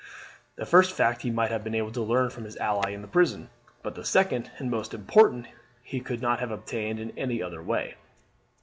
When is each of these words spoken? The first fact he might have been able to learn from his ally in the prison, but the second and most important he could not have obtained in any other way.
The 0.55 0.65
first 0.65 0.95
fact 0.97 1.21
he 1.21 1.29
might 1.29 1.51
have 1.51 1.63
been 1.63 1.75
able 1.75 1.91
to 1.91 2.01
learn 2.01 2.31
from 2.31 2.45
his 2.45 2.57
ally 2.57 2.89
in 2.89 3.03
the 3.03 3.07
prison, 3.07 3.51
but 3.83 3.93
the 3.93 4.03
second 4.03 4.49
and 4.57 4.71
most 4.71 4.95
important 4.95 5.45
he 5.83 5.99
could 5.99 6.23
not 6.23 6.39
have 6.39 6.49
obtained 6.49 6.99
in 6.99 7.13
any 7.15 7.39
other 7.39 7.61
way. 7.61 7.97